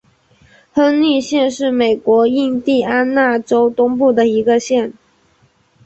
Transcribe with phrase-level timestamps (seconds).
[0.73, 4.91] 亨利县是美国印地安纳州东部的一个县。